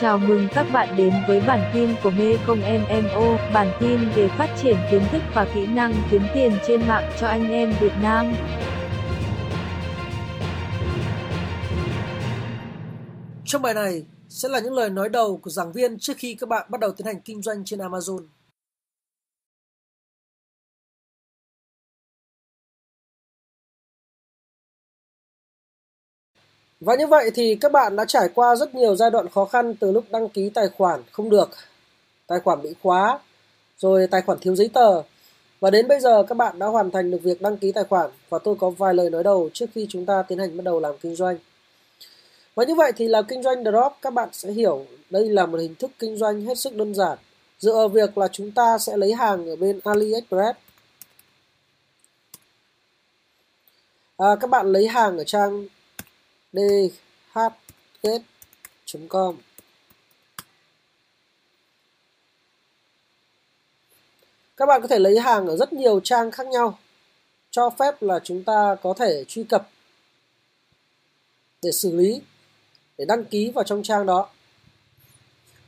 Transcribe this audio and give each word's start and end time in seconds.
Chào 0.00 0.18
mừng 0.18 0.48
các 0.54 0.66
bạn 0.72 0.96
đến 0.96 1.12
với 1.28 1.40
bản 1.40 1.70
tin 1.74 1.94
của 2.02 2.10
Mê 2.10 2.36
Công 2.46 2.60
MMO, 2.60 3.36
bản 3.54 3.72
tin 3.80 4.00
về 4.14 4.28
phát 4.28 4.50
triển 4.62 4.76
kiến 4.90 5.02
thức 5.12 5.22
và 5.34 5.46
kỹ 5.54 5.66
năng 5.66 5.94
kiếm 6.10 6.22
tiền 6.34 6.52
trên 6.66 6.88
mạng 6.88 7.12
cho 7.20 7.26
anh 7.26 7.50
em 7.50 7.74
Việt 7.80 7.92
Nam. 8.02 8.34
Trong 13.44 13.62
bài 13.62 13.74
này 13.74 14.06
sẽ 14.28 14.48
là 14.48 14.60
những 14.60 14.74
lời 14.74 14.90
nói 14.90 15.08
đầu 15.08 15.36
của 15.36 15.50
giảng 15.50 15.72
viên 15.72 15.98
trước 15.98 16.16
khi 16.16 16.34
các 16.34 16.48
bạn 16.48 16.66
bắt 16.70 16.80
đầu 16.80 16.92
tiến 16.92 17.06
hành 17.06 17.20
kinh 17.20 17.42
doanh 17.42 17.64
trên 17.64 17.78
Amazon. 17.78 18.26
Và 26.80 26.94
như 26.96 27.06
vậy 27.06 27.30
thì 27.34 27.56
các 27.60 27.72
bạn 27.72 27.96
đã 27.96 28.04
trải 28.04 28.28
qua 28.34 28.56
rất 28.56 28.74
nhiều 28.74 28.96
giai 28.96 29.10
đoạn 29.10 29.28
khó 29.28 29.44
khăn 29.44 29.74
từ 29.74 29.92
lúc 29.92 30.04
đăng 30.10 30.28
ký 30.28 30.50
tài 30.54 30.68
khoản 30.68 31.02
không 31.12 31.30
được, 31.30 31.50
tài 32.26 32.40
khoản 32.40 32.62
bị 32.62 32.74
khóa, 32.82 33.18
rồi 33.78 34.06
tài 34.06 34.22
khoản 34.22 34.38
thiếu 34.38 34.56
giấy 34.56 34.70
tờ. 34.74 35.02
Và 35.60 35.70
đến 35.70 35.88
bây 35.88 36.00
giờ 36.00 36.22
các 36.28 36.34
bạn 36.34 36.58
đã 36.58 36.66
hoàn 36.66 36.90
thành 36.90 37.10
được 37.10 37.22
việc 37.22 37.42
đăng 37.42 37.56
ký 37.56 37.72
tài 37.72 37.84
khoản 37.84 38.10
và 38.28 38.38
tôi 38.38 38.54
có 38.58 38.70
vài 38.70 38.94
lời 38.94 39.10
nói 39.10 39.22
đầu 39.22 39.50
trước 39.52 39.66
khi 39.74 39.86
chúng 39.88 40.06
ta 40.06 40.22
tiến 40.28 40.38
hành 40.38 40.56
bắt 40.56 40.64
đầu 40.64 40.80
làm 40.80 40.94
kinh 40.98 41.14
doanh. 41.14 41.36
Và 42.54 42.64
như 42.64 42.74
vậy 42.74 42.92
thì 42.96 43.08
là 43.08 43.22
kinh 43.22 43.42
doanh 43.42 43.64
drop 43.64 43.92
các 44.02 44.12
bạn 44.12 44.28
sẽ 44.32 44.52
hiểu 44.52 44.86
đây 45.10 45.28
là 45.28 45.46
một 45.46 45.58
hình 45.58 45.74
thức 45.74 45.90
kinh 45.98 46.16
doanh 46.16 46.40
hết 46.40 46.58
sức 46.58 46.76
đơn 46.76 46.94
giản 46.94 47.18
dựa 47.58 47.74
vào 47.74 47.88
việc 47.88 48.18
là 48.18 48.28
chúng 48.28 48.50
ta 48.50 48.78
sẽ 48.78 48.96
lấy 48.96 49.12
hàng 49.12 49.46
ở 49.46 49.56
bên 49.56 49.80
AliExpress. 49.84 50.58
À, 54.16 54.28
các 54.40 54.50
bạn 54.50 54.66
lấy 54.66 54.86
hàng 54.86 55.18
ở 55.18 55.24
trang 55.24 55.66
dhgate.com 56.54 58.26
Các 64.56 64.66
bạn 64.66 64.82
có 64.82 64.88
thể 64.88 64.98
lấy 64.98 65.18
hàng 65.18 65.46
ở 65.46 65.56
rất 65.56 65.72
nhiều 65.72 66.00
trang 66.00 66.30
khác 66.30 66.46
nhau, 66.46 66.78
cho 67.50 67.70
phép 67.70 68.02
là 68.02 68.20
chúng 68.24 68.44
ta 68.44 68.76
có 68.82 68.94
thể 68.98 69.24
truy 69.28 69.44
cập 69.44 69.68
để 71.62 71.72
xử 71.72 71.96
lý, 71.96 72.20
để 72.98 73.04
đăng 73.04 73.24
ký 73.24 73.50
vào 73.50 73.64
trong 73.64 73.82
trang 73.82 74.06
đó. 74.06 74.28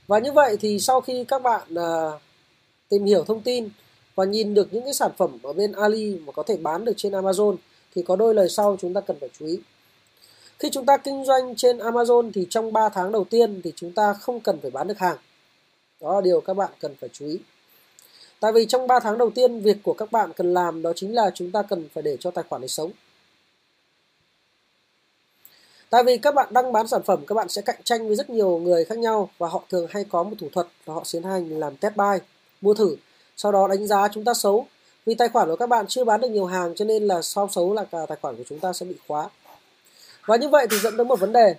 Và 0.07 0.19
như 0.19 0.33
vậy 0.33 0.57
thì 0.61 0.81
sau 0.81 1.01
khi 1.01 1.25
các 1.25 1.43
bạn 1.43 1.75
à, 1.75 2.11
tìm 2.89 3.05
hiểu 3.05 3.25
thông 3.25 3.43
tin 3.43 3.69
và 4.15 4.25
nhìn 4.25 4.55
được 4.55 4.69
những 4.75 4.85
cái 4.85 4.95
sản 4.95 5.11
phẩm 5.17 5.39
ở 5.43 5.53
bên 5.53 5.73
Ali 5.73 6.19
mà 6.27 6.33
có 6.33 6.43
thể 6.43 6.57
bán 6.57 6.85
được 6.85 6.93
trên 6.97 7.13
Amazon 7.13 7.57
thì 7.95 8.03
có 8.03 8.17
đôi 8.17 8.35
lời 8.35 8.49
sau 8.49 8.77
chúng 8.81 8.95
ta 8.95 9.01
cần 9.01 9.17
phải 9.21 9.29
chú 9.39 9.47
ý 9.47 9.61
khi 10.59 10.71
chúng 10.73 10.87
ta 10.87 10.97
kinh 10.97 11.25
doanh 11.25 11.57
trên 11.57 11.79
Amazon 11.79 12.31
thì 12.35 12.47
trong 12.51 12.73
3 12.73 12.89
tháng 12.89 13.13
đầu 13.13 13.25
tiên 13.25 13.61
thì 13.65 13.73
chúng 13.77 13.93
ta 13.93 14.13
không 14.13 14.41
cần 14.41 14.59
phải 14.63 14.71
bán 14.71 14.89
được 14.89 14.99
hàng. 14.99 15.17
Đó 16.01 16.15
là 16.15 16.21
điều 16.21 16.41
các 16.41 16.55
bạn 16.55 16.71
cần 16.81 16.95
phải 17.01 17.11
chú 17.13 17.27
ý. 17.27 17.39
Tại 18.41 18.53
vì 18.53 18.67
trong 18.67 18.87
3 18.87 19.01
tháng 19.01 19.19
đầu 19.19 19.31
tiên 19.31 19.61
việc 19.61 19.77
của 19.83 19.95
các 19.95 20.13
bạn 20.13 20.33
cần 20.33 20.55
làm 20.55 20.83
đó 20.83 20.93
chính 20.97 21.15
là 21.15 21.31
chúng 21.35 21.51
ta 21.51 21.63
cần 21.63 21.89
phải 21.95 22.03
để 22.03 22.17
cho 22.21 22.31
tài 22.31 22.45
khoản 22.49 22.63
này 22.63 22.69
sống. 22.69 22.91
Tại 25.91 26.03
vì 26.05 26.19
các 26.19 26.35
bạn 26.35 26.49
đăng 26.51 26.73
bán 26.73 26.89
sản 26.89 27.03
phẩm 27.03 27.27
các 27.27 27.35
bạn 27.35 27.49
sẽ 27.49 27.63
cạnh 27.63 27.81
tranh 27.85 28.07
với 28.07 28.17
rất 28.17 28.31
nhiều 28.31 28.59
người 28.59 28.85
khác 28.85 28.99
nhau 28.99 29.31
và 29.39 29.49
họ 29.49 29.63
thường 29.71 29.87
hay 29.91 30.05
có 30.05 30.23
một 30.23 30.35
thủ 30.39 30.49
thuật 30.53 30.67
là 30.87 30.95
họ 30.95 31.03
tiến 31.13 31.23
hành 31.23 31.59
làm 31.59 31.77
test 31.77 31.97
buy, 31.97 32.19
mua 32.61 32.75
thử, 32.75 32.97
sau 33.37 33.53
đó 33.53 33.69
đánh 33.69 33.87
giá 33.87 34.09
chúng 34.13 34.25
ta 34.25 34.35
xấu. 34.35 34.67
Vì 35.07 35.15
tài 35.15 35.29
khoản 35.29 35.49
của 35.49 35.57
các 35.57 35.69
bạn 35.69 35.85
chưa 35.89 36.05
bán 36.05 36.21
được 36.21 36.29
nhiều 36.29 36.47
hàng 36.47 36.75
cho 36.75 36.85
nên 36.85 37.07
là 37.07 37.23
sau 37.23 37.49
xấu 37.49 37.75
là 37.75 37.85
cả 37.85 37.99
tài 38.09 38.19
khoản 38.23 38.37
của 38.37 38.45
chúng 38.49 38.61
ta 38.61 38.73
sẽ 38.73 38.87
bị 38.87 38.95
khóa. 39.09 39.29
Và 40.27 40.37
như 40.37 40.49
vậy 40.49 40.67
thì 40.71 40.77
dẫn 40.79 40.97
đến 40.97 41.09
một 41.09 41.21
vấn 41.21 41.33
đề. 41.33 41.55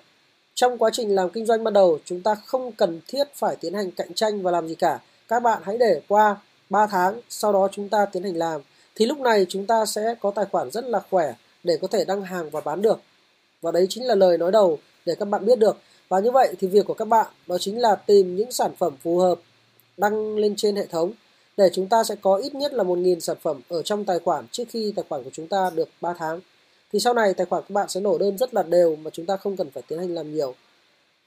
Trong 0.56 0.78
quá 0.78 0.90
trình 0.94 1.16
làm 1.16 1.30
kinh 1.30 1.46
doanh 1.46 1.64
ban 1.64 1.74
đầu, 1.74 2.00
chúng 2.06 2.22
ta 2.22 2.36
không 2.36 2.72
cần 2.72 3.02
thiết 3.08 3.28
phải 3.36 3.56
tiến 3.56 3.74
hành 3.74 3.92
cạnh 3.92 4.14
tranh 4.14 4.42
và 4.42 4.52
làm 4.52 4.68
gì 4.68 4.76
cả. 4.76 5.00
Các 5.28 5.44
bạn 5.44 5.62
hãy 5.66 5.78
để 5.78 6.02
qua 6.08 6.36
3 6.70 6.88
tháng, 6.88 7.22
sau 7.30 7.54
đó 7.54 7.68
chúng 7.72 7.90
ta 7.90 8.06
tiến 8.06 8.24
hành 8.24 8.36
làm. 8.36 8.62
Thì 8.96 9.06
lúc 9.06 9.20
này 9.20 9.46
chúng 9.50 9.66
ta 9.66 9.86
sẽ 9.86 10.16
có 10.22 10.32
tài 10.32 10.46
khoản 10.52 10.72
rất 10.72 10.86
là 10.86 11.00
khỏe 11.10 11.34
để 11.64 11.78
có 11.82 11.88
thể 11.88 12.06
đăng 12.06 12.22
hàng 12.22 12.50
và 12.50 12.62
bán 12.62 12.82
được. 12.82 13.00
Và 13.62 13.72
đấy 13.72 13.88
chính 13.90 14.08
là 14.08 14.16
lời 14.16 14.38
nói 14.38 14.52
đầu 14.52 14.78
để 15.06 15.16
các 15.16 15.26
bạn 15.26 15.46
biết 15.46 15.60
được. 15.60 15.78
Và 16.10 16.20
như 16.20 16.32
vậy 16.32 16.56
thì 16.60 16.68
việc 16.68 16.86
của 16.86 16.94
các 16.94 17.08
bạn 17.08 17.28
đó 17.48 17.58
chính 17.58 17.82
là 17.82 17.96
tìm 17.96 18.36
những 18.36 18.52
sản 18.52 18.72
phẩm 18.78 18.98
phù 19.04 19.18
hợp 19.18 19.40
đăng 19.98 20.38
lên 20.38 20.54
trên 20.58 20.76
hệ 20.76 20.86
thống 20.86 21.12
để 21.58 21.70
chúng 21.74 21.88
ta 21.88 22.04
sẽ 22.04 22.16
có 22.22 22.36
ít 22.36 22.56
nhất 22.56 22.74
là 22.74 22.84
1.000 22.84 23.20
sản 23.20 23.38
phẩm 23.42 23.62
ở 23.70 23.82
trong 23.82 24.06
tài 24.06 24.20
khoản 24.20 24.48
trước 24.52 24.64
khi 24.70 24.94
tài 24.96 25.06
khoản 25.10 25.24
của 25.24 25.30
chúng 25.34 25.48
ta 25.48 25.70
được 25.76 25.90
3 26.02 26.14
tháng 26.18 26.40
thì 26.94 27.00
sau 27.00 27.14
này 27.14 27.34
tài 27.34 27.46
khoản 27.46 27.64
các 27.64 27.74
bạn 27.74 27.90
sẽ 27.90 28.00
nổ 28.00 28.18
đơn 28.18 28.38
rất 28.38 28.54
là 28.54 28.64
đều 28.64 28.96
mà 28.96 29.10
chúng 29.10 29.26
ta 29.26 29.38
không 29.38 29.58
cần 29.58 29.72
phải 29.72 29.84
tiến 29.88 30.00
hành 30.00 30.16
làm 30.16 30.34
nhiều. 30.34 30.56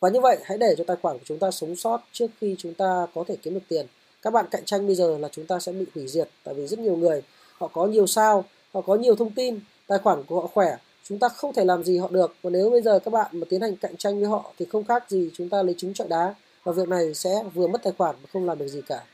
Và 0.01 0.09
như 0.09 0.21
vậy, 0.21 0.39
hãy 0.45 0.59
để 0.59 0.75
cho 0.79 0.85
tài 0.85 0.97
khoản 1.03 1.19
của 1.19 1.25
chúng 1.25 1.39
ta 1.39 1.51
sống 1.51 1.77
sót 1.77 2.01
trước 2.13 2.27
khi 2.41 2.57
chúng 2.59 2.75
ta 2.75 3.07
có 3.15 3.25
thể 3.29 3.37
kiếm 3.43 3.55
được 3.55 3.61
tiền. 3.69 3.87
Các 4.23 4.33
bạn 4.33 4.47
cạnh 4.51 4.65
tranh 4.65 4.87
bây 4.87 4.95
giờ 4.95 5.19
là 5.19 5.29
chúng 5.33 5.47
ta 5.47 5.59
sẽ 5.59 5.73
bị 5.73 5.87
hủy 5.95 6.09
diệt 6.09 6.29
tại 6.45 6.55
vì 6.55 6.67
rất 6.67 6.79
nhiều 6.79 6.97
người, 6.97 7.23
họ 7.59 7.69
có 7.69 7.87
nhiều 7.87 8.07
sao, 8.07 8.45
họ 8.73 8.81
có 8.81 8.95
nhiều 8.95 9.17
thông 9.17 9.31
tin, 9.31 9.61
tài 9.87 9.99
khoản 9.99 10.23
của 10.25 10.41
họ 10.41 10.47
khỏe, 10.47 10.77
chúng 11.05 11.19
ta 11.19 11.29
không 11.29 11.53
thể 11.53 11.65
làm 11.65 11.85
gì 11.85 11.99
họ 11.99 12.09
được. 12.11 12.35
Và 12.43 12.51
nếu 12.51 12.71
bây 12.71 12.83
giờ 12.83 12.99
các 12.99 13.11
bạn 13.11 13.27
mà 13.33 13.47
tiến 13.51 13.61
hành 13.61 13.77
cạnh 13.77 13.97
tranh 13.97 14.21
với 14.21 14.29
họ 14.29 14.53
thì 14.59 14.65
không 14.65 14.85
khác 14.85 15.11
gì 15.11 15.31
chúng 15.35 15.49
ta 15.49 15.63
lấy 15.63 15.75
trứng 15.79 15.95
trọi 15.95 16.09
đá. 16.09 16.35
Và 16.65 16.73
việc 16.73 16.89
này 16.89 17.15
sẽ 17.15 17.43
vừa 17.55 17.67
mất 17.67 17.83
tài 17.83 17.93
khoản 17.99 18.17
mà 18.23 18.29
không 18.33 18.47
làm 18.47 18.59
được 18.59 18.69
gì 18.69 18.83
cả. 18.87 19.05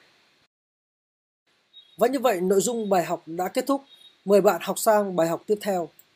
Và 1.98 2.08
như 2.08 2.18
vậy, 2.18 2.40
nội 2.40 2.60
dung 2.60 2.90
bài 2.90 3.04
học 3.04 3.22
đã 3.26 3.48
kết 3.48 3.66
thúc. 3.66 3.82
Mời 4.24 4.40
bạn 4.40 4.60
học 4.64 4.78
sang 4.78 5.16
bài 5.16 5.28
học 5.28 5.42
tiếp 5.46 5.58
theo. 5.60 5.88